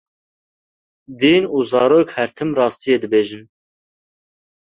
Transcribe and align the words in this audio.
Dîn 1.19 1.43
û 1.55 1.57
zarok 1.71 2.07
her 2.17 2.29
tim 2.37 2.49
rastiyê 2.59 2.97
dibêjin. 3.03 3.43